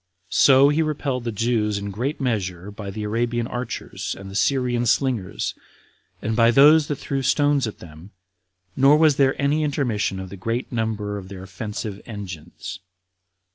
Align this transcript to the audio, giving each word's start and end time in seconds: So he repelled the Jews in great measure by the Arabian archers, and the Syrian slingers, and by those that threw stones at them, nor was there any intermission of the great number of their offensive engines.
So 0.31 0.69
he 0.69 0.81
repelled 0.81 1.25
the 1.25 1.31
Jews 1.31 1.77
in 1.77 1.91
great 1.91 2.19
measure 2.19 2.71
by 2.71 2.89
the 2.89 3.03
Arabian 3.03 3.45
archers, 3.45 4.15
and 4.17 4.31
the 4.31 4.35
Syrian 4.35 4.87
slingers, 4.87 5.53
and 6.23 6.35
by 6.35 6.49
those 6.49 6.87
that 6.87 6.95
threw 6.95 7.21
stones 7.21 7.67
at 7.67 7.77
them, 7.77 8.09
nor 8.75 8.97
was 8.97 9.17
there 9.17 9.39
any 9.39 9.61
intermission 9.61 10.19
of 10.19 10.29
the 10.31 10.37
great 10.37 10.71
number 10.71 11.19
of 11.19 11.29
their 11.29 11.43
offensive 11.43 12.01
engines. 12.07 12.79